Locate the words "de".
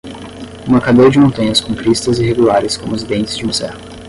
1.11-1.19, 3.37-3.43